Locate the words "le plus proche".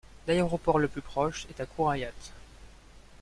0.79-1.45